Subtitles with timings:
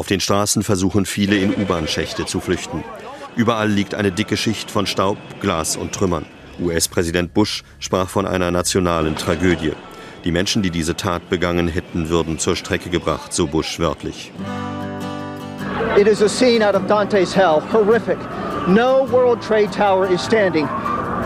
[0.00, 2.82] Auf den Straßen versuchen viele in U-Bahn-Schächte zu flüchten.
[3.36, 6.24] Überall liegt eine dicke Schicht von Staub, Glas und Trümmern.
[6.58, 9.74] US-Präsident Bush sprach von einer nationalen Tragödie.
[10.24, 14.32] Die Menschen, die diese Tat begangen hätten, würden zur Strecke gebracht, so Bush wörtlich.
[15.98, 18.16] It is a scene out of Dante's hell, horrific.
[18.68, 20.66] No World Trade Tower is standing.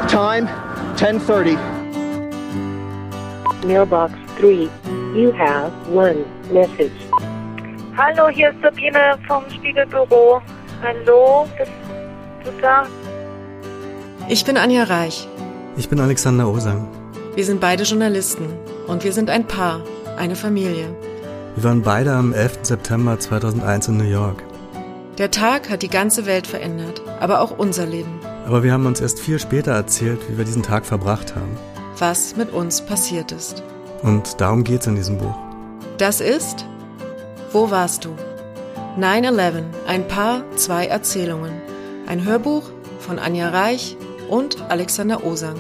[0.09, 0.48] Time
[0.96, 1.56] 10:30.
[3.64, 4.68] Mailbox 3.
[5.14, 6.91] You have one message.
[7.96, 10.43] Hallo, hier ist Sabine vom Spiegelbüro.
[10.82, 11.71] Hallo, bist
[12.44, 12.89] du da?
[14.29, 15.29] Ich bin Anja Reich.
[15.76, 16.88] Ich bin Alexander Osang.
[17.36, 18.49] Wir sind beide Journalisten
[18.88, 19.80] und wir sind ein Paar,
[20.16, 20.88] eine Familie.
[21.54, 22.58] Wir waren beide am 11.
[22.62, 24.43] September 2001 in New York.
[25.18, 28.18] Der Tag hat die ganze Welt verändert, aber auch unser Leben.
[28.44, 31.57] Aber wir haben uns erst viel später erzählt, wie wir diesen Tag verbracht haben.
[32.00, 33.62] Was mit uns passiert ist.
[34.02, 35.36] Und darum geht's in diesem Buch.
[35.97, 36.66] Das ist
[37.55, 38.17] Wo warst du?
[38.98, 41.53] 9-11, ein Paar, zwei Erzählungen.
[42.05, 43.97] Ein Hörbuch von Anja Reich
[44.28, 45.55] und Alexander Osang.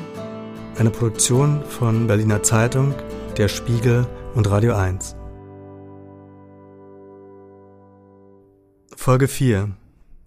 [0.76, 2.96] Eine Produktion von Berliner Zeitung,
[3.36, 5.14] Der Spiegel und Radio 1.
[8.96, 9.70] Folge 4.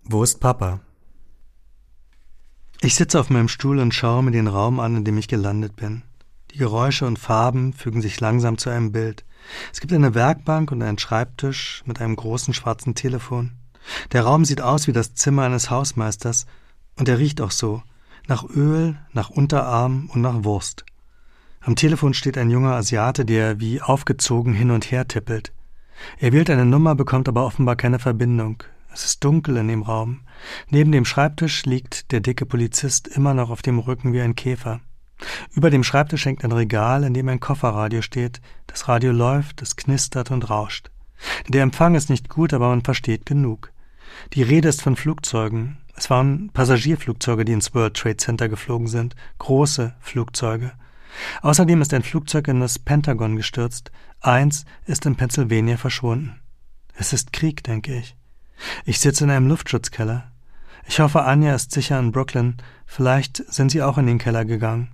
[0.06, 0.80] Wo ist Papa?
[2.80, 5.76] Ich sitze auf meinem Stuhl und schaue mir den Raum an, in dem ich gelandet
[5.76, 6.04] bin.
[6.52, 9.26] Die Geräusche und Farben fügen sich langsam zu einem Bild.
[9.72, 13.52] Es gibt eine Werkbank und einen Schreibtisch mit einem großen schwarzen Telefon.
[14.12, 16.46] Der Raum sieht aus wie das Zimmer eines Hausmeisters
[16.98, 17.82] und er riecht auch so,
[18.28, 20.86] nach Öl, nach Unterarm und nach Wurst.
[21.62, 25.52] Am Telefon steht ein junger Asiate, der wie aufgezogen hin und her tippelt.
[26.18, 28.64] Er wählt eine Nummer, bekommt aber offenbar keine Verbindung.
[28.94, 30.22] Es ist dunkel in dem Raum.
[30.70, 34.80] Neben dem Schreibtisch liegt der dicke Polizist immer noch auf dem Rücken wie ein Käfer.
[35.52, 38.42] Über dem Schreibtisch hängt ein Regal, in dem ein Kofferradio steht.
[38.68, 40.92] Das Radio läuft, es knistert und rauscht.
[41.48, 43.72] Der Empfang ist nicht gut, aber man versteht genug.
[44.34, 45.78] Die Rede ist von Flugzeugen.
[45.96, 49.16] Es waren Passagierflugzeuge, die ins World Trade Center geflogen sind.
[49.40, 50.74] Große Flugzeuge.
[51.42, 53.92] Außerdem ist ein Flugzeug in das Pentagon gestürzt.
[54.22, 56.40] Eins ist in Pennsylvania verschwunden.
[56.94, 58.16] Es ist Krieg, denke ich.
[58.86, 60.32] Ich sitze in einem Luftschutzkeller.
[60.88, 62.58] Ich hoffe, Anja ist sicher in Brooklyn.
[62.86, 64.90] Vielleicht sind sie auch in den Keller gegangen.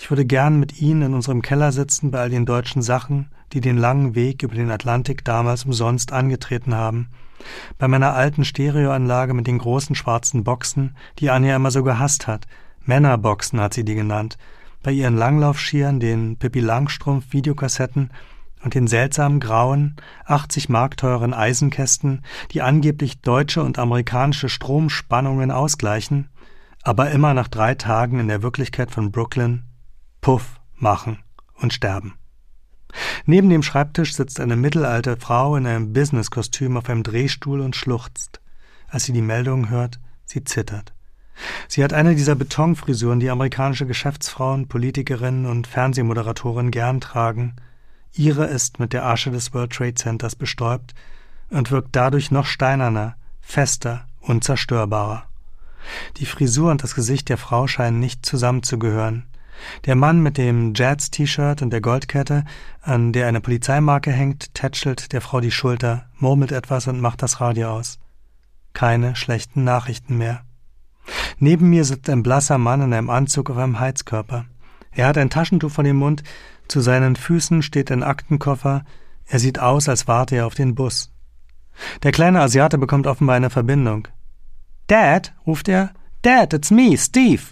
[0.00, 3.60] Ich würde gern mit Ihnen in unserem Keller sitzen bei all den deutschen Sachen, die
[3.60, 7.08] den langen Weg über den Atlantik damals umsonst angetreten haben.
[7.78, 12.46] Bei meiner alten Stereoanlage mit den großen schwarzen Boxen, die Anja immer so gehasst hat.
[12.84, 14.38] Männerboxen hat sie die genannt.
[14.84, 18.10] Bei ihren Langlaufschieren, den Pippi Langstrumpf Videokassetten
[18.62, 22.22] und den seltsamen grauen, 80 Mark teuren Eisenkästen,
[22.52, 26.28] die angeblich deutsche und amerikanische Stromspannungen ausgleichen,
[26.84, 29.64] aber immer nach drei Tagen in der Wirklichkeit von Brooklyn
[30.20, 31.18] Puff machen
[31.54, 32.14] und sterben.
[33.26, 38.40] Neben dem Schreibtisch sitzt eine mittelalte Frau in einem Businesskostüm auf einem Drehstuhl und schluchzt.
[38.88, 40.94] Als sie die Meldung hört, sie zittert.
[41.68, 47.56] Sie hat eine dieser Betonfrisuren, die amerikanische Geschäftsfrauen, Politikerinnen und Fernsehmoderatorinnen gern tragen.
[48.14, 50.94] Ihre ist mit der Asche des World Trade Centers bestäubt
[51.50, 55.24] und wirkt dadurch noch steinerner, fester, unzerstörbarer.
[56.16, 59.24] Die Frisur und das Gesicht der Frau scheinen nicht zusammenzugehören.
[59.86, 62.44] Der Mann mit dem Jazz-T-Shirt und der Goldkette,
[62.80, 67.40] an der eine Polizeimarke hängt, tätschelt der Frau die Schulter, murmelt etwas und macht das
[67.40, 67.98] Radio aus.
[68.72, 70.42] Keine schlechten Nachrichten mehr.
[71.38, 74.44] Neben mir sitzt ein blasser Mann in einem Anzug auf einem Heizkörper.
[74.92, 76.22] Er hat ein Taschentuch vor dem Mund,
[76.68, 78.84] zu seinen Füßen steht ein Aktenkoffer,
[79.26, 81.10] er sieht aus, als warte er auf den Bus.
[82.02, 84.08] Der kleine Asiate bekommt offenbar eine Verbindung.
[84.86, 85.92] Dad, ruft er.
[86.22, 87.42] Dad, it's me, Steve.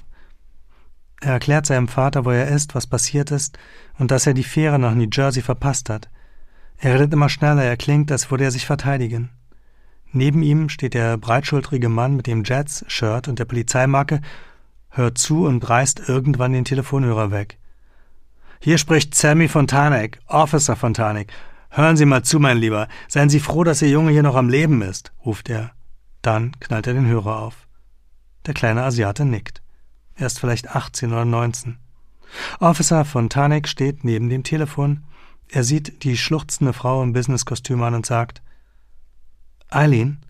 [1.20, 3.58] Er erklärt seinem Vater, wo er ist, was passiert ist
[3.98, 6.10] und dass er die Fähre nach New Jersey verpasst hat.
[6.78, 9.30] Er redet immer schneller, er klingt, als würde er sich verteidigen.
[10.12, 14.20] Neben ihm steht der breitschultrige Mann mit dem Jets-Shirt und der Polizeimarke,
[14.90, 17.58] hört zu und reißt irgendwann den Telefonhörer weg.
[18.60, 21.30] Hier spricht Sammy Fontanek, Officer Fontanek.
[21.70, 22.88] Hören Sie mal zu, mein Lieber.
[23.08, 25.72] Seien Sie froh, dass Ihr Junge hier noch am Leben ist, ruft er.
[26.22, 27.66] Dann knallt er den Hörer auf.
[28.46, 29.62] Der kleine Asiate nickt.
[30.16, 31.78] Er ist vielleicht 18 oder 19.
[32.58, 35.04] Officer Fontanek steht neben dem Telefon.
[35.48, 38.42] Er sieht die schluchzende Frau im Businesskostüm an und sagt,
[39.68, 40.24] Eileen,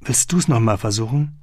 [0.00, 1.40] willst du's noch mal versuchen?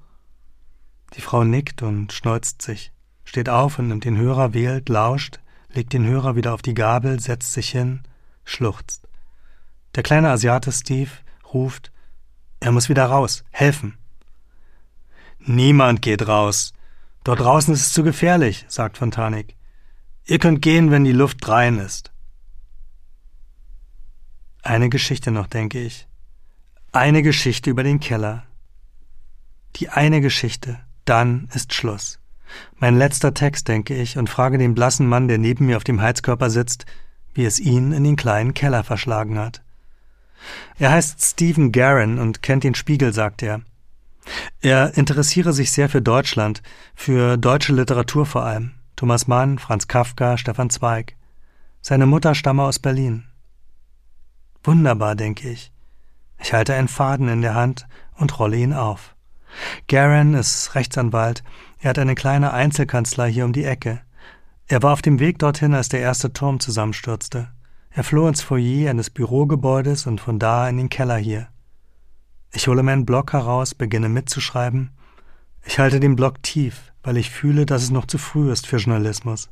[1.15, 2.91] Die Frau nickt und schneuzt sich,
[3.23, 5.39] steht auf und nimmt den Hörer, wählt, lauscht,
[5.71, 8.01] legt den Hörer wieder auf die Gabel, setzt sich hin,
[8.43, 9.07] schluchzt.
[9.95, 11.11] Der kleine Asiate Steve
[11.53, 11.91] ruft,
[12.59, 13.97] er muss wieder raus, helfen.
[15.39, 16.73] Niemand geht raus.
[17.23, 19.55] Dort draußen ist es zu gefährlich, sagt Fontanik.
[20.25, 22.11] Ihr könnt gehen, wenn die Luft rein ist.
[24.61, 26.07] Eine Geschichte noch, denke ich.
[26.91, 28.43] Eine Geschichte über den Keller.
[29.77, 32.19] Die eine Geschichte, dann ist Schluss.
[32.77, 36.01] Mein letzter Text, denke ich, und frage den blassen Mann, der neben mir auf dem
[36.01, 36.85] Heizkörper sitzt,
[37.33, 39.63] wie es ihn in den kleinen Keller verschlagen hat.
[40.77, 43.61] Er heißt Stephen Garren und kennt den Spiegel, sagt er.
[44.61, 46.61] Er interessiere sich sehr für Deutschland,
[46.95, 48.71] für deutsche Literatur vor allem.
[48.95, 51.15] Thomas Mann, Franz Kafka, Stefan Zweig.
[51.81, 53.25] Seine Mutter stamme aus Berlin.
[54.63, 55.71] Wunderbar, denke ich.
[56.39, 57.85] Ich halte einen Faden in der Hand
[58.15, 59.15] und rolle ihn auf.
[59.87, 61.43] Garen ist Rechtsanwalt.
[61.79, 64.01] Er hat eine kleine Einzelkanzlei hier um die Ecke.
[64.67, 67.49] Er war auf dem Weg dorthin, als der erste Turm zusammenstürzte.
[67.91, 71.49] Er floh ins Foyer eines Bürogebäudes und von da in den Keller hier.
[72.53, 74.91] Ich hole meinen Block heraus, beginne mitzuschreiben.
[75.65, 78.77] Ich halte den Block tief, weil ich fühle, dass es noch zu früh ist für
[78.77, 79.49] Journalismus.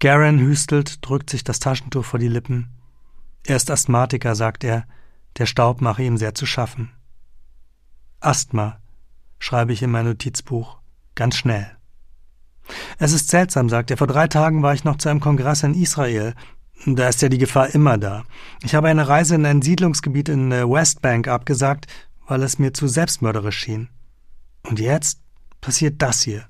[0.00, 2.70] Garen hüstelt, drückt sich das Taschentuch vor die Lippen.
[3.44, 4.86] Er ist Asthmatiker, sagt er.
[5.38, 6.90] Der Staub mache ihm sehr zu schaffen.
[8.18, 8.80] Asthma,
[9.38, 10.78] schreibe ich in mein Notizbuch,
[11.14, 11.70] ganz schnell.
[12.98, 13.96] Es ist seltsam, sagt er.
[13.96, 16.34] Vor drei Tagen war ich noch zu einem Kongress in Israel.
[16.86, 18.24] Da ist ja die Gefahr immer da.
[18.62, 21.86] Ich habe eine Reise in ein Siedlungsgebiet in der Westbank abgesagt,
[22.26, 23.88] weil es mir zu selbstmörderisch schien.
[24.62, 25.20] Und jetzt
[25.60, 26.46] passiert das hier.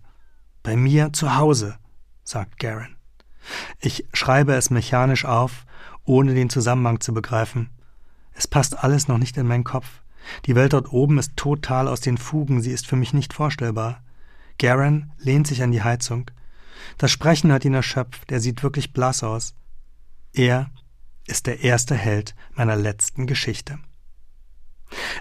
[0.62, 1.76] Bei mir zu Hause,
[2.22, 2.96] sagt Garen.
[3.80, 5.64] Ich schreibe es mechanisch auf,
[6.04, 7.70] ohne den Zusammenhang zu begreifen.
[8.32, 9.86] Es passt alles noch nicht in meinen Kopf.
[10.46, 14.02] Die Welt dort oben ist total aus den Fugen, sie ist für mich nicht vorstellbar.
[14.58, 16.30] Garen lehnt sich an die Heizung.
[16.98, 19.54] Das Sprechen hat ihn erschöpft, er sieht wirklich blass aus.
[20.32, 20.70] Er
[21.26, 23.78] ist der erste Held meiner letzten Geschichte.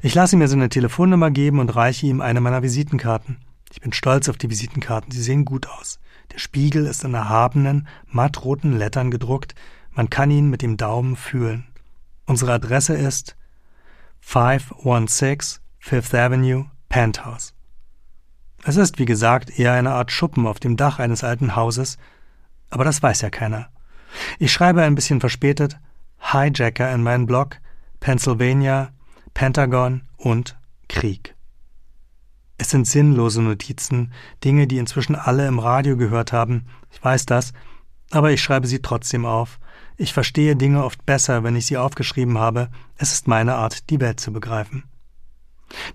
[0.02, 3.38] Ich lasse mir seine Telefonnummer geben und reiche ihm eine meiner Visitenkarten.
[3.72, 6.00] Ich bin stolz auf die Visitenkarten, sie sehen gut aus.
[6.32, 9.56] Der Spiegel ist in erhabenen, mattroten Lettern gedruckt,
[9.92, 11.68] man kann ihn mit dem Daumen fühlen.
[12.26, 13.36] Unsere Adresse ist
[14.22, 17.54] 516 Fifth Avenue, Penthouse.
[18.64, 21.98] Es ist, wie gesagt, eher eine Art Schuppen auf dem Dach eines alten Hauses,
[22.70, 23.70] aber das weiß ja keiner.
[24.40, 25.80] Ich schreibe ein bisschen verspätet
[26.20, 27.58] Hijacker in meinen Blog,
[28.00, 28.92] Pennsylvania,
[29.34, 30.58] Pentagon und
[30.88, 31.36] Krieg.
[32.58, 34.12] Es sind sinnlose Notizen,
[34.44, 37.54] Dinge, die inzwischen alle im Radio gehört haben, ich weiß das,
[38.12, 39.60] aber ich schreibe sie trotzdem auf.
[39.96, 44.00] Ich verstehe Dinge oft besser, wenn ich sie aufgeschrieben habe, es ist meine Art, die
[44.02, 44.84] Welt zu begreifen.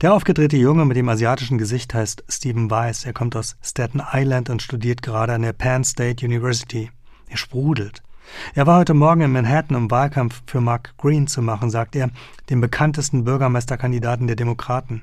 [0.00, 3.04] Der aufgedrehte Junge mit dem asiatischen Gesicht heißt Stephen Weiss.
[3.04, 6.90] Er kommt aus Staten Island und studiert gerade an der Penn State University.
[7.34, 8.00] Er sprudelt.
[8.54, 12.10] Er war heute Morgen in Manhattan, um Wahlkampf für Mark Green zu machen, sagt er,
[12.48, 15.02] dem bekanntesten Bürgermeisterkandidaten der Demokraten.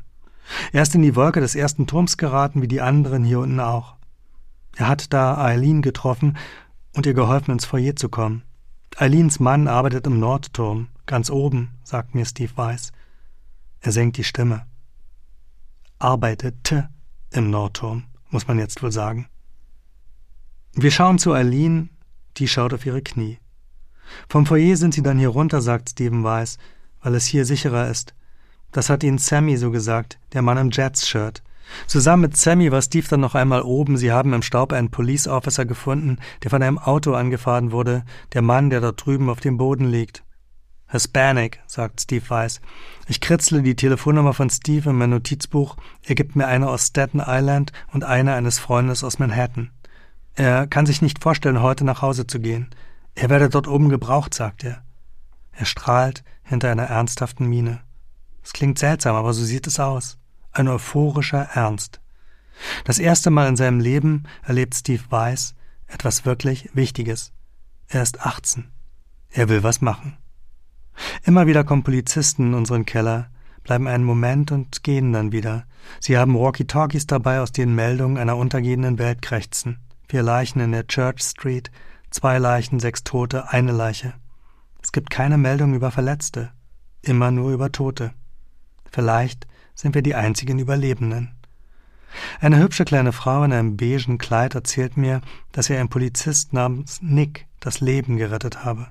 [0.72, 3.98] Er ist in die Wolke des ersten Turms geraten, wie die anderen hier unten auch.
[4.78, 6.38] Er hat da Eileen getroffen
[6.96, 8.44] und ihr geholfen, ins Foyer zu kommen.
[8.96, 12.94] Eileens Mann arbeitet im Nordturm, ganz oben, sagt mir Steve Weiss.
[13.82, 14.66] Er senkt die Stimme.
[16.00, 16.88] Arbeitete
[17.32, 19.28] im Nordturm, muss man jetzt wohl sagen.
[20.74, 21.90] Wir schauen zu Eileen,
[22.38, 23.40] die schaut auf ihre Knie.
[24.30, 26.58] Vom Foyer sind sie dann hier runter, sagt Stephen Weiss,
[27.02, 28.14] weil es hier sicherer ist.
[28.72, 31.44] Das hat ihnen Sammy so gesagt, der Mann im Jets-Shirt.
[31.88, 33.98] Zusammen mit Sammy war Steve dann noch einmal oben.
[33.98, 38.04] Sie haben im Staub einen Police Officer gefunden, der von einem Auto angefahren wurde,
[38.34, 40.24] der Mann, der dort drüben auf dem Boden liegt.
[40.88, 42.60] Hispanic, sagt Steve Weiss.
[43.08, 45.78] Ich kritzle die Telefonnummer von Steve in mein Notizbuch.
[46.04, 49.72] Er gibt mir eine aus Staten Island und eine eines Freundes aus Manhattan.
[50.36, 52.70] Er kann sich nicht vorstellen, heute nach Hause zu gehen.
[53.16, 54.84] Er werde dort oben gebraucht, sagt er.
[55.52, 57.82] Er strahlt hinter einer ernsthaften Miene.
[58.44, 60.18] Es klingt seltsam, aber so sieht es aus.
[60.52, 62.02] Ein euphorischer Ernst.
[62.86, 65.56] Das erste Mal in seinem Leben erlebt Steve Weiss
[65.88, 67.34] etwas wirklich Wichtiges.
[67.88, 68.72] Er ist 18.
[69.30, 70.18] Er will was machen.
[71.24, 73.30] Immer wieder kommen Polizisten in unseren Keller,
[73.64, 75.66] bleiben einen Moment und gehen dann wieder.
[76.00, 79.80] Sie haben Walkie-Talkies dabei, aus denen Meldungen einer untergehenden Welt krächzen.
[80.12, 81.72] Vier Leichen in der Church Street,
[82.10, 84.14] zwei Leichen, sechs Tote, eine Leiche.
[84.84, 86.52] Es gibt keine Meldung über Verletzte,
[87.02, 88.12] immer nur über Tote.
[88.92, 91.32] Vielleicht sind wir die einzigen Überlebenden.
[92.42, 95.22] Eine hübsche kleine Frau in einem beigen Kleid erzählt mir,
[95.54, 98.88] dass ihr ein Polizist namens Nick das Leben gerettet habe.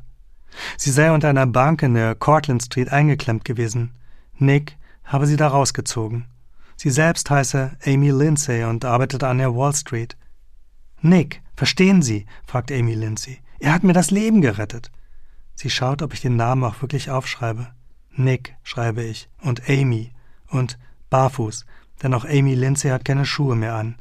[0.79, 3.95] Sie sei unter einer Bank in der Cortlandt Street eingeklemmt gewesen.
[4.39, 6.29] Nick habe sie da rausgezogen.
[6.77, 10.17] Sie selbst heiße Amy Lindsay und arbeitete an der Wall Street.
[11.03, 12.27] Nick, verstehen Sie?
[12.47, 13.39] fragt Amy Lindsay.
[13.59, 14.91] Er hat mir das Leben gerettet.
[15.55, 17.69] Sie schaut, ob ich den Namen auch wirklich aufschreibe.
[18.13, 20.13] Nick, schreibe ich, und Amy,
[20.49, 20.79] und
[21.11, 21.65] barfuß,
[22.03, 23.97] denn auch Amy Lindsay hat keine Schuhe mehr an.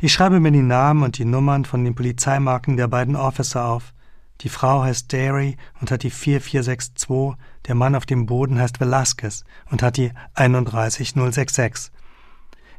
[0.00, 3.94] Ich schreibe mir die Namen und die Nummern von den Polizeimarken der beiden Officer auf.
[4.40, 9.44] Die Frau heißt Dairy und hat die 4462, der Mann auf dem Boden heißt Velasquez
[9.70, 11.92] und hat die 31066.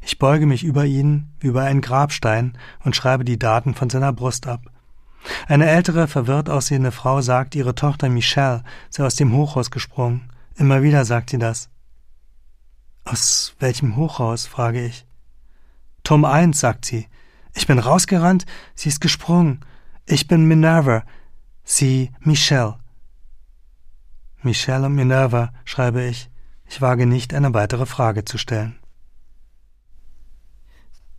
[0.02, 4.12] Ich beuge mich über ihn wie über einen Grabstein und schreibe die Daten von seiner
[4.12, 4.62] Brust ab.
[5.46, 10.30] Eine ältere, verwirrt aussehende Frau sagt, ihre Tochter Michelle sei aus dem Hochhaus gesprungen.
[10.56, 11.70] Immer wieder sagt sie das.
[13.04, 14.46] Aus welchem Hochhaus?
[14.46, 15.06] frage ich.
[16.02, 17.06] Turm 1, sagt sie.
[17.54, 18.44] Ich bin rausgerannt,
[18.74, 19.60] sie ist gesprungen.
[20.06, 21.04] Ich bin Minerva,
[21.62, 22.76] sie Michelle.
[24.42, 26.28] Michelle und Minerva, schreibe ich.
[26.66, 28.81] Ich wage nicht, eine weitere Frage zu stellen.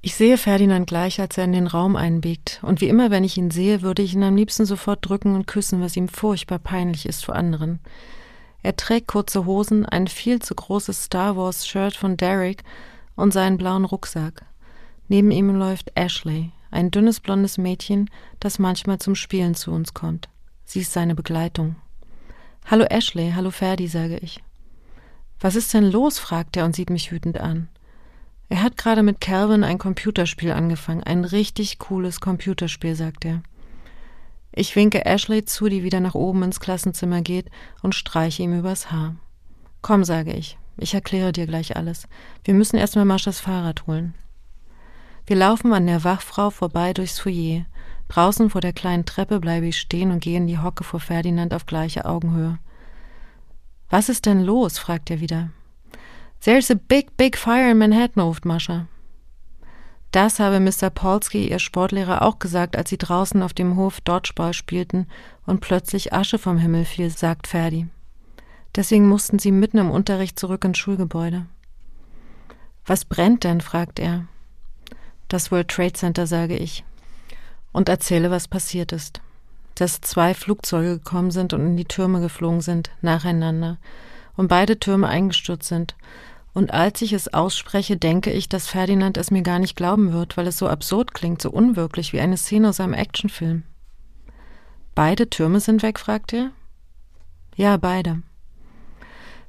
[0.06, 3.38] Ich sehe Ferdinand gleich, als er in den Raum einbiegt, und wie immer, wenn ich
[3.38, 7.06] ihn sehe, würde ich ihn am liebsten sofort drücken und küssen, was ihm furchtbar peinlich
[7.06, 7.80] ist vor anderen.
[8.64, 12.66] Er trägt kurze Hosen, ein viel zu großes Star Wars Shirt von Derek
[13.16, 14.46] und seinen blauen Rucksack.
[15.08, 18.10] Neben ihm läuft Ashley, ein dünnes blondes Mädchen,
[18.42, 20.28] das manchmal zum Spielen zu uns kommt.
[20.66, 21.78] Sie ist seine Begleitung.
[22.66, 24.44] Hallo Ashley, hallo Ferdi, sage ich.
[25.40, 26.20] Was ist denn los?
[26.20, 27.70] fragt er und sieht mich wütend an.
[28.50, 33.42] Er hat gerade mit Calvin ein Computerspiel angefangen, ein richtig cooles Computerspiel, sagt er.
[34.52, 37.50] Ich winke Ashley zu, die wieder nach oben ins Klassenzimmer geht,
[37.82, 39.16] und streiche ihm übers Haar.
[39.82, 42.08] Komm, sage ich, ich erkläre dir gleich alles.
[42.44, 44.14] Wir müssen erstmal Maschas Fahrrad holen.
[45.26, 47.66] Wir laufen an der Wachfrau vorbei durchs Foyer.
[48.10, 51.54] Draußen vor der kleinen Treppe bleibe ich stehen und gehe in die Hocke vor Ferdinand
[51.54, 52.60] auf gleiche Augenhöhe.
[53.90, 54.78] Was ist denn los?
[54.78, 55.50] fragt er wieder.
[56.44, 58.88] There's a big, big fire in Manhattan, ruft Mascha.
[60.12, 60.90] Das habe Mr.
[60.90, 65.08] Polsky, ihr Sportlehrer, auch gesagt, als sie draußen auf dem Hof Dodgeball spielten
[65.46, 67.88] und plötzlich Asche vom Himmel fiel, sagt Ferdi.
[68.76, 71.46] Deswegen mussten sie mitten im Unterricht zurück ins Schulgebäude.
[72.86, 73.62] Was brennt denn?
[73.62, 74.26] fragt er.
[75.30, 76.84] Das World Trade Center, sage ich.
[77.72, 79.22] Und erzähle, was passiert ist.
[79.76, 83.78] Dass zwei Flugzeuge gekommen sind und in die Türme geflogen sind, nacheinander,
[84.36, 85.96] und beide Türme eingestürzt sind
[86.54, 90.38] und als ich es ausspreche, denke ich, dass Ferdinand es mir gar nicht glauben wird,
[90.38, 93.64] weil es so absurd klingt, so unwirklich wie eine Szene aus einem Actionfilm.
[94.94, 96.52] Beide Türme sind weg, fragt er.
[97.56, 98.22] Ja, beide.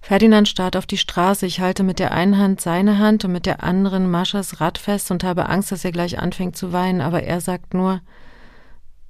[0.00, 1.46] Ferdinand starrt auf die Straße.
[1.46, 5.10] Ich halte mit der einen Hand seine Hand und mit der anderen Maschas Rad fest
[5.10, 8.00] und habe Angst, dass er gleich anfängt zu weinen, aber er sagt nur,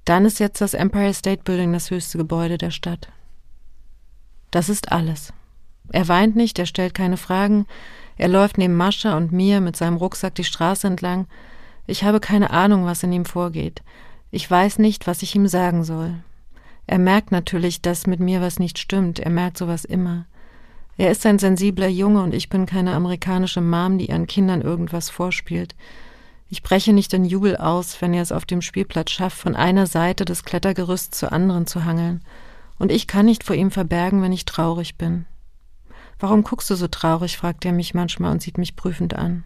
[0.04, 3.08] dann ist jetzt das Empire State Building das höchste Gebäude der Stadt.
[4.50, 5.32] Das ist alles.
[5.92, 7.66] Er weint nicht, er stellt keine Fragen,
[8.16, 11.26] er läuft neben Mascha und mir mit seinem Rucksack die Straße entlang.
[11.86, 13.82] Ich habe keine Ahnung, was in ihm vorgeht.
[14.30, 16.14] Ich weiß nicht, was ich ihm sagen soll.
[16.86, 20.26] Er merkt natürlich, dass mit mir was nicht stimmt, er merkt sowas immer.
[20.96, 25.10] Er ist ein sensibler Junge und ich bin keine amerikanische Mom, die ihren Kindern irgendwas
[25.10, 25.74] vorspielt.
[26.50, 29.86] Ich breche nicht in Jubel aus, wenn er es auf dem Spielplatz schafft, von einer
[29.86, 32.22] Seite des Klettergerüsts zur anderen zu hangeln.
[32.78, 35.26] Und ich kann nicht vor ihm verbergen, wenn ich traurig bin.
[36.24, 37.36] Warum guckst du so traurig?
[37.36, 39.44] fragt er mich manchmal und sieht mich prüfend an.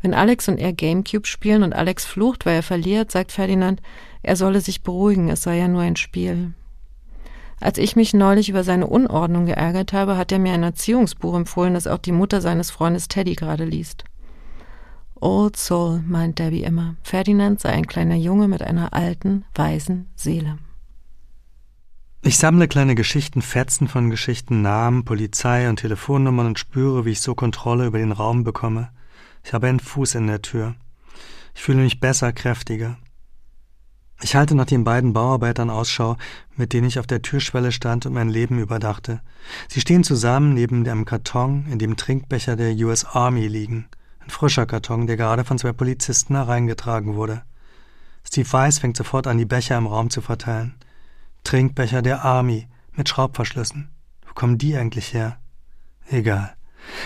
[0.00, 3.80] Wenn Alex und er Gamecube spielen und Alex flucht, weil er verliert, sagt Ferdinand,
[4.24, 6.52] er solle sich beruhigen, es sei ja nur ein Spiel.
[7.60, 11.74] Als ich mich neulich über seine Unordnung geärgert habe, hat er mir ein Erziehungsbuch empfohlen,
[11.74, 14.02] das auch die Mutter seines Freundes Teddy gerade liest.
[15.20, 16.96] Old Soul, meint Debbie immer.
[17.04, 20.58] Ferdinand sei ein kleiner Junge mit einer alten, weisen Seele.
[22.24, 27.20] Ich sammle kleine Geschichten, Fetzen von Geschichten, Namen, Polizei und Telefonnummern und spüre, wie ich
[27.20, 28.90] so Kontrolle über den Raum bekomme.
[29.42, 30.76] Ich habe einen Fuß in der Tür.
[31.52, 32.96] Ich fühle mich besser, kräftiger.
[34.22, 36.16] Ich halte nach den beiden Bauarbeitern Ausschau,
[36.54, 39.20] mit denen ich auf der Türschwelle stand und mein Leben überdachte.
[39.66, 43.88] Sie stehen zusammen neben dem Karton, in dem Trinkbecher der US Army liegen.
[44.20, 47.42] Ein frischer Karton, der gerade von zwei Polizisten hereingetragen wurde.
[48.24, 50.76] Steve Weiss fängt sofort an, die Becher im Raum zu verteilen.
[51.44, 53.90] Trinkbecher der Army mit Schraubverschlüssen.
[54.26, 55.38] Wo kommen die eigentlich her?
[56.08, 56.54] Egal.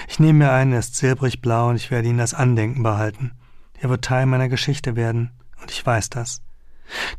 [0.09, 3.33] Ich nehme mir einen, er ist silbrig blau und ich werde ihn als Andenken behalten.
[3.79, 6.43] Er wird Teil meiner Geschichte werden und ich weiß das.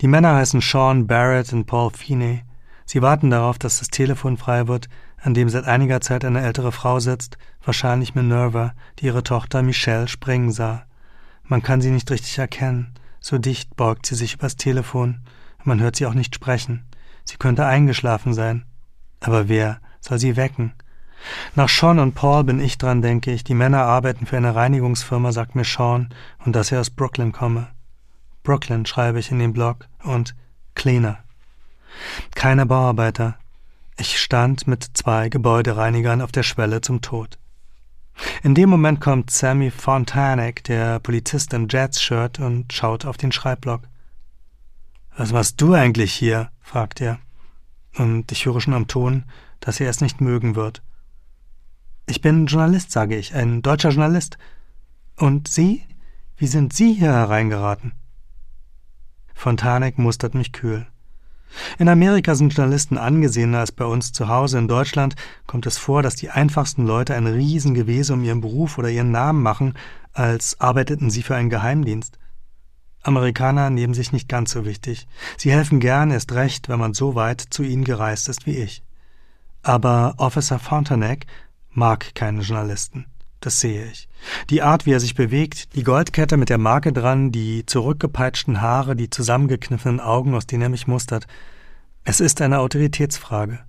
[0.01, 2.43] Die Männer heißen Sean Barrett und Paul Feeney.
[2.85, 6.71] Sie warten darauf, dass das Telefon frei wird, an dem seit einiger Zeit eine ältere
[6.71, 10.85] Frau sitzt, wahrscheinlich Minerva, die ihre Tochter Michelle springen sah.
[11.43, 12.93] Man kann sie nicht richtig erkennen.
[13.19, 15.21] So dicht beugt sie sich übers Telefon.
[15.63, 16.85] Man hört sie auch nicht sprechen.
[17.29, 18.65] Sie könnte eingeschlafen sein.
[19.19, 20.73] Aber wer soll sie wecken?
[21.55, 23.43] Nach Sean und Paul bin ich dran, denke ich.
[23.43, 26.09] Die Männer arbeiten für eine Reinigungsfirma, sagt mir Sean,
[26.45, 27.67] und dass er aus Brooklyn komme.
[28.43, 30.35] Brooklyn schreibe ich in den Blog und
[30.75, 31.19] Cleaner.
[32.35, 33.35] Keine Bauarbeiter.
[33.97, 37.39] Ich stand mit zwei Gebäudereinigern auf der Schwelle zum Tod.
[38.43, 43.81] In dem Moment kommt Sammy Fontanek, der Polizist im Jets-Shirt, und schaut auf den Schreibblock.
[45.17, 46.51] Was machst du eigentlich hier?
[46.61, 47.17] fragt er.
[47.97, 49.25] Und ich höre schon am Ton,
[49.59, 50.83] dass er es nicht mögen wird.
[52.05, 54.37] Ich bin Journalist, sage ich, ein deutscher Journalist.
[55.15, 55.83] Und Sie?
[56.37, 57.93] Wie sind Sie hier hereingeraten?
[59.33, 60.85] Fontanek mustert mich kühl.
[61.79, 64.59] In Amerika sind Journalisten angesehener als bei uns zu Hause.
[64.59, 65.15] In Deutschland
[65.47, 69.41] kommt es vor, dass die einfachsten Leute ein Riesengewese um ihren Beruf oder ihren Namen
[69.41, 69.73] machen,
[70.13, 72.19] als arbeiteten sie für einen Geheimdienst.
[73.07, 75.07] Amerikaner nehmen sich nicht ganz so wichtig.
[75.37, 78.83] Sie helfen gern, erst recht, wenn man so weit zu ihnen gereist ist wie ich.
[79.63, 81.25] Aber Officer Fontanek
[81.71, 83.05] mag keine Journalisten.
[83.39, 84.09] Das sehe ich.
[84.49, 88.95] Die Art, wie er sich bewegt, die Goldkette mit der Marke dran, die zurückgepeitschten Haare,
[88.95, 91.27] die zusammengekniffenen Augen, aus denen er mich mustert.
[92.03, 93.59] Es ist eine Autoritätsfrage.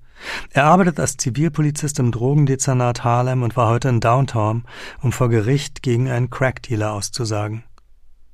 [0.51, 4.65] Er arbeitet als Zivilpolizist im Drogendezernat Harlem und war heute in Downtown,
[5.01, 7.63] um vor Gericht gegen einen Crackdealer auszusagen.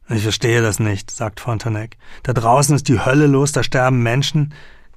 [0.09, 1.97] Ich verstehe das nicht, sagt Fontanek.
[2.23, 4.53] Da draußen ist die Hölle los, da sterben Menschen.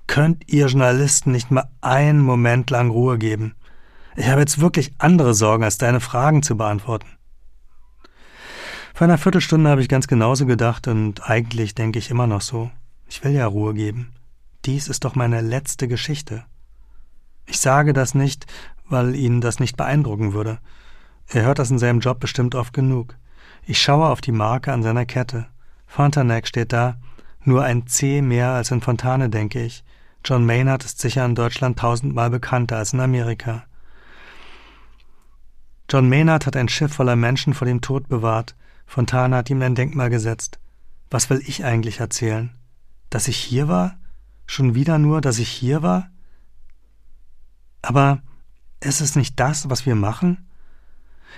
[0.05, 3.55] Könnt ihr Journalisten nicht mal einen Moment lang Ruhe geben?
[4.15, 7.07] Ich habe jetzt wirklich andere Sorgen, als deine Fragen zu beantworten.
[8.93, 12.71] Vor einer Viertelstunde habe ich ganz genauso gedacht und eigentlich denke ich immer noch so.
[13.07, 14.11] Ich will ja Ruhe geben.
[14.65, 16.43] Dies ist doch meine letzte Geschichte.
[17.45, 18.47] Ich sage das nicht,
[18.89, 20.59] weil ihn das nicht beeindrucken würde.
[21.27, 23.15] Er hört das in seinem Job bestimmt oft genug.
[23.69, 25.45] Ich schaue auf die Marke an seiner Kette.
[25.87, 26.95] Fontanek steht da.
[27.43, 29.83] Nur ein C mehr als in Fontane, denke ich.
[30.23, 33.65] John Maynard ist sicher in Deutschland tausendmal bekannter als in Amerika.
[35.89, 38.55] John Maynard hat ein Schiff voller Menschen vor dem Tod bewahrt.
[38.85, 40.59] Fontane hat ihm ein Denkmal gesetzt.
[41.09, 42.51] Was will ich eigentlich erzählen?
[43.09, 43.97] Dass ich hier war?
[44.45, 46.09] Schon wieder nur, dass ich hier war?
[47.81, 48.21] Aber
[48.79, 50.46] ist es nicht das, was wir machen?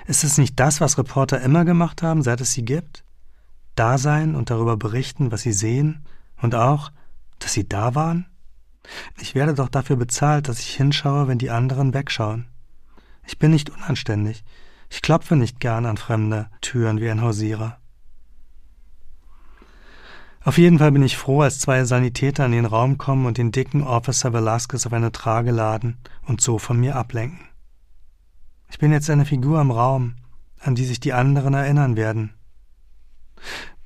[0.07, 3.03] Ist es nicht das, was Reporter immer gemacht haben, seit es sie gibt?
[3.75, 6.05] Da sein und darüber berichten, was sie sehen
[6.41, 6.91] und auch,
[7.39, 8.25] dass sie da waren?
[9.19, 12.47] Ich werde doch dafür bezahlt, dass ich hinschaue, wenn die anderen wegschauen.
[13.25, 14.43] Ich bin nicht unanständig.
[14.89, 17.77] Ich klopfe nicht gern an fremde Türen wie ein Hausierer.
[20.41, 23.51] Auf jeden Fall bin ich froh, als zwei Sanitäter in den Raum kommen und den
[23.51, 27.48] dicken Officer Velasquez auf eine Trage laden und so von mir ablenken.
[28.79, 30.13] Ich bin jetzt eine Figur im Raum,
[30.61, 32.29] an die sich die anderen erinnern werden.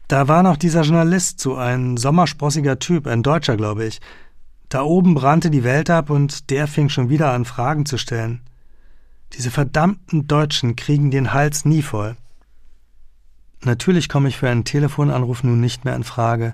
[0.07, 4.01] Da war noch dieser Journalist, so ein sommersprossiger Typ, ein Deutscher, glaube ich.
[4.69, 8.41] Da oben brannte die Welt ab und der fing schon wieder an, Fragen zu stellen.
[9.33, 12.15] Diese verdammten Deutschen kriegen den Hals nie voll.
[13.63, 16.53] Natürlich komme ich für einen Telefonanruf nun nicht mehr in Frage.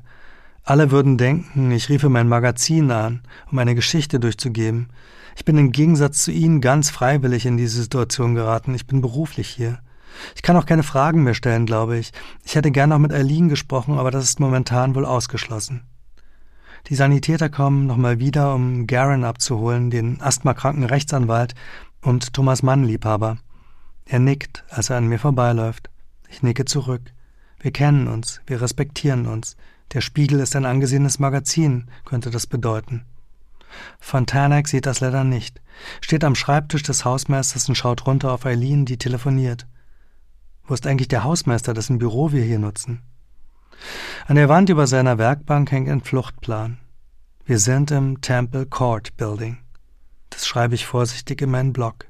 [0.63, 3.19] Alle würden denken, ich riefe mein Magazin an,
[3.51, 4.87] um eine Geschichte durchzugeben,
[5.35, 8.75] ich bin im Gegensatz zu Ihnen ganz freiwillig in diese Situation geraten.
[8.75, 9.79] Ich bin beruflich hier.
[10.35, 12.11] Ich kann auch keine Fragen mehr stellen, glaube ich.
[12.43, 15.83] Ich hätte gern noch mit Eileen gesprochen, aber das ist momentan wohl ausgeschlossen.
[16.87, 21.53] Die Sanitäter kommen nochmal wieder, um Garen abzuholen, den asthmakranken Rechtsanwalt
[22.01, 23.37] und Thomas Mann Liebhaber.
[24.05, 25.89] Er nickt, als er an mir vorbeiläuft.
[26.29, 27.01] Ich nicke zurück.
[27.59, 29.57] Wir kennen uns, wir respektieren uns.
[29.93, 33.05] Der Spiegel ist ein angesehenes Magazin, könnte das bedeuten.
[33.99, 35.61] Fontanek sieht das leider nicht,
[36.01, 39.67] steht am Schreibtisch des Hausmeisters und schaut runter auf Eileen, die telefoniert.
[40.65, 43.01] Wo ist eigentlich der Hausmeister, dessen Büro wir hier nutzen?
[44.27, 46.77] An der Wand über seiner Werkbank hängt ein Fluchtplan.
[47.45, 49.57] Wir sind im Temple Court Building.
[50.29, 52.05] Das schreibe ich vorsichtig in meinen Blog.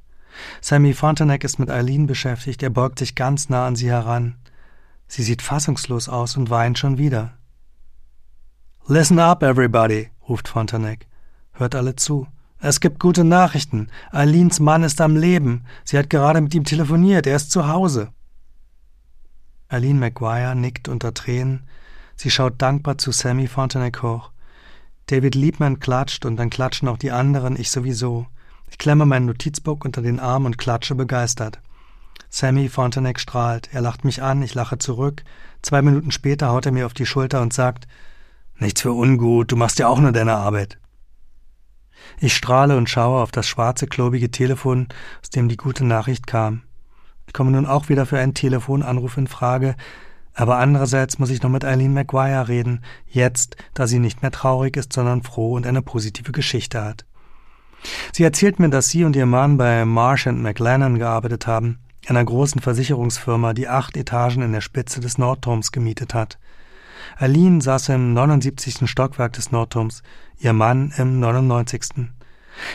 [0.62, 4.36] Sammy Fontanek ist mit Eileen beschäftigt, er beugt sich ganz nah an sie heran.
[5.08, 7.34] Sie sieht fassungslos aus und weint schon wieder.
[8.88, 11.08] Listen up, everybody, ruft Fontanek.
[11.60, 12.26] Hört alle zu.
[12.62, 13.89] Es gibt gute Nachrichten.
[14.13, 15.65] Eileens Mann ist am Leben.
[15.84, 17.28] Sie hat gerade mit ihm telefoniert.
[17.28, 18.13] Er ist zu Hause.
[19.67, 21.67] Eileen McGuire nickt unter Tränen.
[22.15, 24.32] Sie schaut dankbar zu Sammy Fontenac hoch.
[25.08, 28.26] David Liebman klatscht und dann klatschen auch die anderen, ich sowieso.
[28.69, 31.60] Ich klemme mein Notizbuch unter den Arm und klatsche begeistert.
[32.30, 33.67] Sammy Fontenac strahlt.
[33.74, 35.26] Er lacht mich an, ich lache zurück.
[35.62, 37.86] Zwei Minuten später haut er mir auf die Schulter und sagt,
[38.60, 40.80] Nichts für ungut, du machst ja auch nur deine Arbeit.
[42.19, 44.88] Ich strahle und schaue auf das schwarze, klobige Telefon,
[45.21, 46.63] aus dem die gute Nachricht kam.
[47.27, 49.75] Ich komme nun auch wieder für einen Telefonanruf in Frage,
[50.33, 54.77] aber andererseits muss ich noch mit Eileen McGuire reden, jetzt, da sie nicht mehr traurig
[54.77, 57.05] ist, sondern froh und eine positive Geschichte hat.
[58.13, 62.62] Sie erzählt mir, dass sie und ihr Mann bei Marsh McLennan gearbeitet haben, einer großen
[62.62, 66.39] Versicherungsfirma, die acht Etagen in der Spitze des Nordturms gemietet hat.
[67.17, 68.89] Aline saß im 79.
[68.89, 70.04] Stockwerk des Nordturms,
[70.39, 72.10] ihr Mann im 99.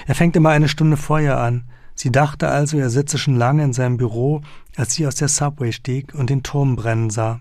[0.07, 1.65] Er fängt immer eine Stunde vorher an.
[1.95, 4.43] Sie dachte also, er sitze schon lange in seinem Büro,
[4.77, 7.41] als sie aus der Subway stieg und den Turm brennen sah.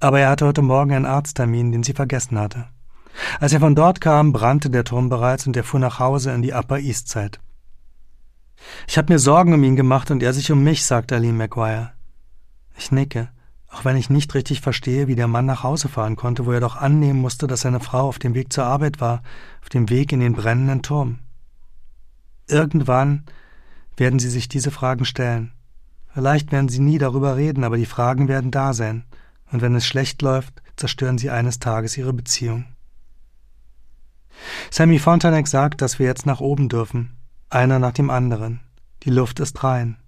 [0.00, 2.66] Aber er hatte heute Morgen einen Arzttermin, den sie vergessen hatte.
[3.40, 6.42] Als er von dort kam, brannte der Turm bereits und er fuhr nach Hause in
[6.42, 7.38] die Upper East Side.
[8.86, 11.92] Ich habe mir Sorgen um ihn gemacht und er sich um mich, sagte Aline McGuire.
[12.76, 13.30] Ich nicke,
[13.76, 16.60] auch wenn ich nicht richtig verstehe, wie der Mann nach Hause fahren konnte, wo er
[16.60, 19.22] doch annehmen musste, dass seine Frau auf dem Weg zur Arbeit war,
[19.60, 21.18] auf dem Weg in den brennenden Turm.
[22.48, 23.26] Irgendwann
[23.98, 25.52] werden sie sich diese Fragen stellen.
[26.14, 29.04] Vielleicht werden sie nie darüber reden, aber die Fragen werden da sein,
[29.52, 32.64] und wenn es schlecht läuft, zerstören sie eines Tages ihre Beziehung.
[34.70, 37.14] Sammy Fontanek sagt, dass wir jetzt nach oben dürfen,
[37.50, 38.60] einer nach dem anderen.
[39.02, 39.98] Die Luft ist rein.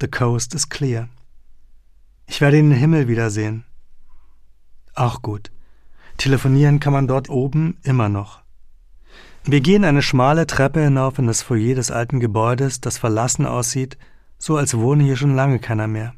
[0.00, 1.08] The coast is clear.
[2.28, 3.64] Ich werde den Himmel wiedersehen.
[4.94, 5.50] Auch gut.
[6.18, 8.42] Telefonieren kann man dort oben immer noch.
[9.44, 13.96] Wir gehen eine schmale Treppe hinauf in das Foyer des alten Gebäudes, das verlassen aussieht,
[14.36, 16.14] so als wohne hier schon lange keiner mehr.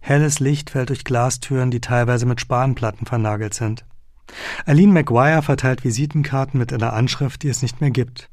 [0.00, 3.84] Helles Licht fällt durch Glastüren, die teilweise mit Spanplatten vernagelt sind.
[4.64, 8.30] Aline McGuire verteilt Visitenkarten mit einer Anschrift, die es nicht mehr gibt.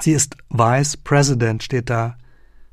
[0.00, 2.16] Sie ist Vice President, steht da.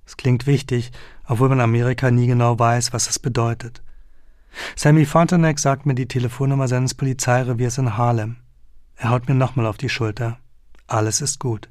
[0.10, 0.92] Es klingt wichtig,
[1.28, 3.84] obwohl man Amerika nie genau weiß, was es bedeutet.
[4.76, 8.38] Sammy Fontenac sagt mir die Telefonnummer seines Polizeireviers in Harlem.
[8.96, 10.40] Er haut mir nochmal auf die Schulter.
[10.88, 11.70] Alles ist gut.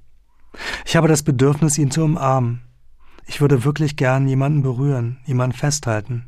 [0.86, 2.62] Ich habe das Bedürfnis, ihn zu umarmen.
[3.26, 6.26] Ich würde wirklich gern jemanden berühren, jemanden festhalten.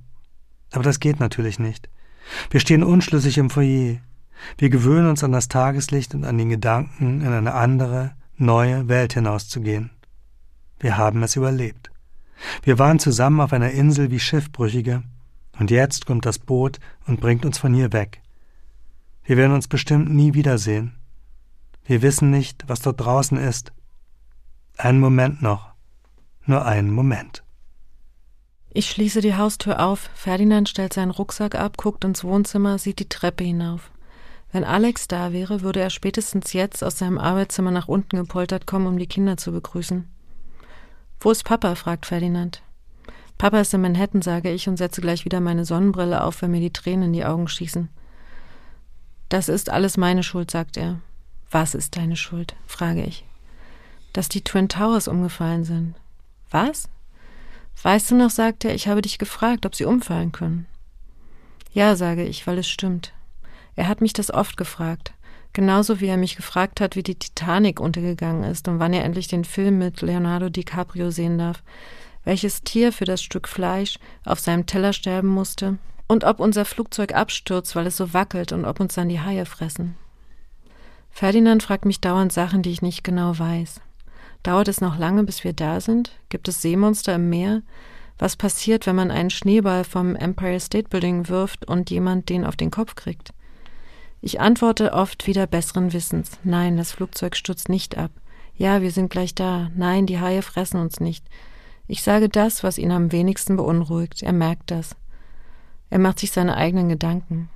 [0.73, 1.89] Aber das geht natürlich nicht.
[2.51, 3.99] Wir stehen unschlüssig im Foyer.
[4.59, 9.13] Wir gewöhnen uns an das Tageslicht und an den Gedanken, in eine andere, neue Welt
[9.13, 9.91] hinauszugehen.
[10.81, 11.91] Wir haben es überlebt.
[12.63, 15.03] Wir waren zusammen auf einer Insel wie Schiffbrüchige,
[15.59, 18.23] und jetzt kommt das Boot und bringt uns von hier weg.
[19.25, 20.97] Wir werden uns bestimmt nie wiedersehen.
[21.85, 23.73] Wir wissen nicht, was dort draußen ist.
[24.77, 25.71] Einen Moment noch.
[26.47, 27.43] Nur einen Moment.
[28.73, 30.09] Ich schließe die Haustür auf.
[30.15, 33.91] Ferdinand stellt seinen Rucksack ab, guckt ins Wohnzimmer, sieht die Treppe hinauf.
[34.53, 38.87] Wenn Alex da wäre, würde er spätestens jetzt aus seinem Arbeitszimmer nach unten gepoltert kommen,
[38.87, 40.09] um die Kinder zu begrüßen.
[41.21, 41.75] Wo ist Papa?
[41.75, 42.63] fragt Ferdinand.
[43.37, 46.61] Papa ist in Manhattan, sage ich und setze gleich wieder meine Sonnenbrille auf, wenn mir
[46.61, 47.91] die Tränen in die Augen schießen.
[49.29, 51.01] Das ist alles meine Schuld, sagt er.
[51.51, 52.55] Was ist deine Schuld?
[52.67, 53.25] frage ich.
[54.13, 55.95] Dass die Twin Towers umgefallen sind.
[56.51, 56.89] Was?
[57.83, 60.67] Weißt du noch, sagt er, ich habe dich gefragt, ob sie umfallen können.
[61.73, 63.13] Ja, sage ich, weil es stimmt.
[63.77, 65.13] Er hat mich das oft gefragt.
[65.53, 69.27] Genauso wie er mich gefragt hat, wie die Titanic untergegangen ist und wann er endlich
[69.27, 71.63] den Film mit Leonardo DiCaprio sehen darf,
[72.25, 77.15] welches Tier für das Stück Fleisch auf seinem Teller sterben musste und ob unser Flugzeug
[77.15, 79.97] abstürzt, weil es so wackelt und ob uns dann die Haie fressen.
[81.11, 83.81] Ferdinand fragt mich dauernd Sachen, die ich nicht genau weiß.
[84.43, 86.13] Dauert es noch lange, bis wir da sind?
[86.29, 87.63] Gibt es Seemonster im Meer?
[88.19, 92.57] Was passiert, wenn man einen Schneeball vom Empire State Building wirft und jemand den auf
[92.57, 93.33] den Kopf kriegt?
[94.23, 96.39] Ich antworte oft wieder besseren Wissens.
[96.45, 98.11] Nein, das Flugzeug stürzt nicht ab.
[98.55, 99.71] Ja, wir sind gleich da.
[99.75, 101.25] Nein, die Haie fressen uns nicht.
[101.89, 104.23] Ich sage das, was ihn am wenigsten beunruhigt.
[104.23, 104.95] Er merkt das.
[105.89, 107.49] Er macht sich seine eigenen Gedanken.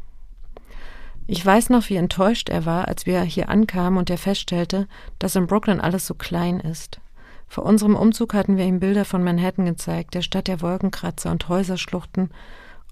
[1.27, 5.37] Ich weiß noch, wie enttäuscht er war, als wir hier ankamen und er feststellte, dass
[5.37, 7.01] in Brooklyn alles so klein ist.
[7.47, 11.49] Vor unserem Umzug hatten wir ihm Bilder von Manhattan gezeigt, der Stadt der Wolkenkratzer und
[11.49, 12.31] Häuserschluchten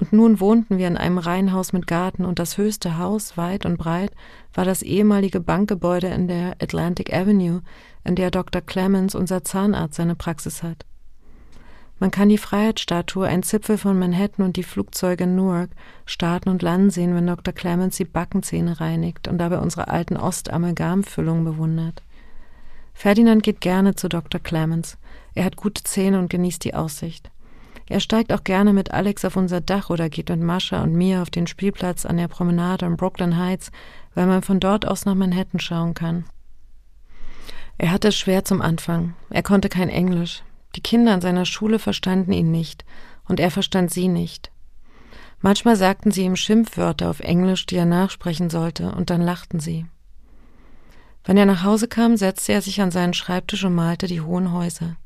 [0.02, 3.76] und nun wohnten wir in einem Reihenhaus mit Garten und das höchste Haus, weit und
[3.76, 4.10] breit,
[4.52, 7.62] war das ehemalige Bankgebäude in der Atlantic Avenue,
[8.02, 8.62] in der Dr.
[8.62, 10.86] Clemens, unser Zahnarzt, seine Praxis hat.
[12.00, 15.70] Man kann die Freiheitsstatue, ein Zipfel von Manhattan und die Flugzeuge in Newark
[16.04, 17.54] starten und landen sehen, wenn Dr.
[17.54, 22.02] Clemens die Backenzähne reinigt und dabei unsere alten Ostamalgamfüllungen bewundert.
[22.92, 24.40] Ferdinand geht gerne zu Dr.
[24.40, 24.98] Clemens.
[25.36, 27.31] Er hat gute Zähne und genießt die Aussicht.
[27.92, 31.20] Er steigt auch gerne mit Alex auf unser Dach oder geht mit Mascha und mir
[31.20, 33.70] auf den Spielplatz an der Promenade in Brooklyn Heights,
[34.14, 36.24] weil man von dort aus nach Manhattan schauen kann.
[37.76, 39.12] Er hatte es schwer zum Anfang.
[39.28, 40.42] Er konnte kein Englisch.
[40.74, 42.86] Die Kinder an seiner Schule verstanden ihn nicht,
[43.28, 44.50] und er verstand sie nicht.
[45.42, 49.84] Manchmal sagten sie ihm Schimpfwörter auf Englisch, die er nachsprechen sollte, und dann lachten sie.
[51.24, 54.50] Wenn er nach Hause kam, setzte er sich an seinen Schreibtisch und malte die hohen
[54.50, 54.96] Häuser.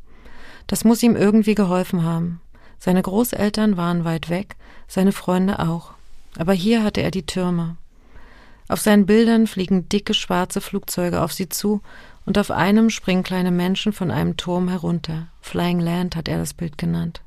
[0.69, 2.41] Das muss ihm irgendwie geholfen haben.
[2.79, 4.57] Seine Großeltern waren weit weg,
[4.89, 5.93] seine Freunde auch.
[6.39, 7.77] Aber hier hatte er die Türme.
[8.69, 11.81] Auf seinen Bildern fliegen dicke schwarze Flugzeuge auf sie zu
[12.25, 15.29] und auf einem springen kleine Menschen von einem Turm herunter.
[15.41, 17.23] Flying Land hat er das Bild genannt.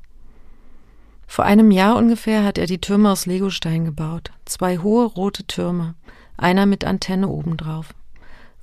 [1.26, 4.32] Vor einem Jahr ungefähr hat er die Türme aus Legostein gebaut.
[4.44, 5.94] Zwei hohe rote Türme,
[6.36, 7.94] einer mit Antenne obendrauf.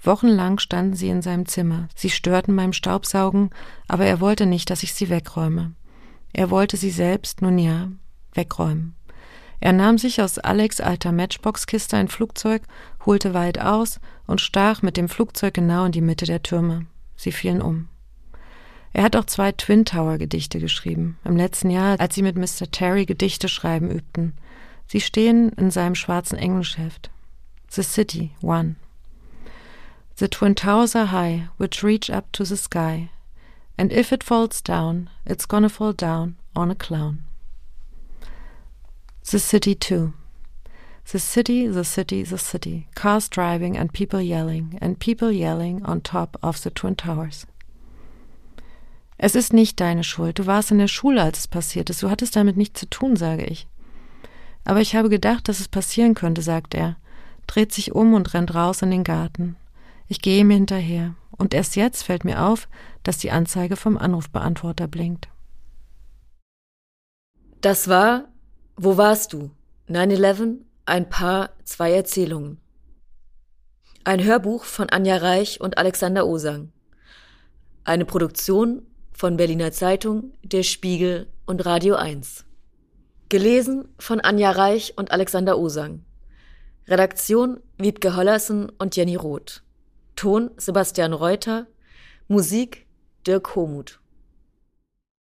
[0.04, 1.88] Wochenlang standen sie in seinem Zimmer.
[1.96, 3.50] Sie störten beim Staubsaugen,
[3.88, 5.72] aber er wollte nicht, dass ich sie wegräume.
[6.34, 7.90] Er wollte sie selbst, nun ja,
[8.34, 8.96] wegräumen.
[9.60, 12.62] Er nahm sich aus Alex alter Matchbox-Kiste ein Flugzeug,
[13.06, 16.86] holte weit aus und stach mit dem Flugzeug genau in die Mitte der Türme.
[17.16, 17.88] Sie fielen um.
[18.94, 22.70] Er hat auch zwei Twin Tower Gedichte geschrieben, im letzten Jahr, als sie mit Mr.
[22.72, 24.34] Terry Gedichte schreiben übten.
[24.88, 27.10] Sie stehen in seinem schwarzen Englischheft.
[27.70, 28.76] The City, One.
[30.16, 33.10] The twin towers are high, which reach up to the sky.
[33.78, 37.24] And if it falls down, it's gonna fall down on a clown.
[39.30, 40.14] The City, too.
[41.12, 42.88] The city, the city, the city.
[42.94, 47.48] Cars driving and people yelling, and people yelling on top of the Twin Towers.
[49.18, 50.38] Es ist nicht deine Schuld.
[50.38, 52.04] Du warst in der Schule, als es passiert ist.
[52.04, 53.68] Du hattest damit nichts zu tun, sage ich.
[54.66, 56.98] Aber ich habe gedacht, dass es passieren könnte, sagt er,
[57.48, 59.56] dreht sich um und rennt raus in den Garten.
[60.10, 61.16] Ich gehe ihm hinterher.
[61.38, 62.68] Und erst jetzt fällt mir auf,
[63.04, 65.30] dass die Anzeige vom Anrufbeantworter blinkt.
[67.62, 68.26] Das war
[68.76, 69.50] Wo warst du?
[69.90, 72.60] 9-11, ein Paar, zwei Erzählungen.
[74.04, 76.72] Ein Hörbuch von Anja Reich und Alexander Osang.
[77.84, 82.46] Eine Produktion von Berliner Zeitung, Der Spiegel und Radio 1.
[83.30, 86.06] Gelesen von Anja Reich und Alexander Osang.
[86.88, 89.64] Redaktion Wiebke Hollersen und Jenny Roth.
[90.18, 91.68] Ton Sebastian Reuter.
[92.28, 92.88] Musik
[93.24, 94.00] Dirk Homuth.